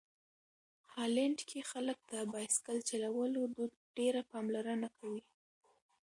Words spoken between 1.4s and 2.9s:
کې خلک د بایسکل